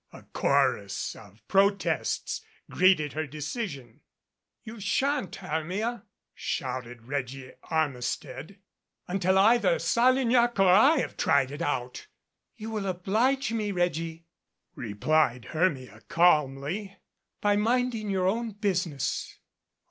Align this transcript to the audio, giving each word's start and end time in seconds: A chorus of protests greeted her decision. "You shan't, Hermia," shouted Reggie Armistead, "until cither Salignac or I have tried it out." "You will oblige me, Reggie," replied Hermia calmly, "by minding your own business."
A 0.11 0.23
chorus 0.23 1.15
of 1.15 1.47
protests 1.47 2.41
greeted 2.71 3.13
her 3.13 3.27
decision. 3.27 4.01
"You 4.63 4.79
shan't, 4.79 5.35
Hermia," 5.35 6.05
shouted 6.33 7.03
Reggie 7.05 7.51
Armistead, 7.69 8.57
"until 9.07 9.35
cither 9.35 9.77
Salignac 9.77 10.59
or 10.59 10.71
I 10.73 10.97
have 11.01 11.17
tried 11.17 11.51
it 11.51 11.61
out." 11.61 12.07
"You 12.55 12.71
will 12.71 12.87
oblige 12.87 13.51
me, 13.53 13.71
Reggie," 13.71 14.25
replied 14.73 15.45
Hermia 15.53 16.01
calmly, 16.07 16.97
"by 17.39 17.55
minding 17.55 18.09
your 18.09 18.25
own 18.27 18.53
business." 18.53 19.37